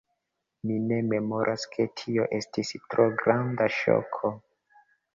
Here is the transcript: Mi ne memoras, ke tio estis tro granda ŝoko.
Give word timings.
Mi 0.69 0.77
ne 0.91 0.97
memoras, 1.09 1.67
ke 1.77 1.87
tio 2.03 2.27
estis 2.39 2.75
tro 2.95 3.09
granda 3.23 3.73
ŝoko. 3.81 4.37